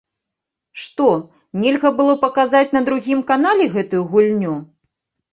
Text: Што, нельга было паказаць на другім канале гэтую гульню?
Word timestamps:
Што, 0.83 1.09
нельга 1.65 1.91
было 1.99 2.15
паказаць 2.23 2.73
на 2.77 2.81
другім 2.87 3.19
канале 3.33 3.67
гэтую 3.75 4.01
гульню? 4.15 4.55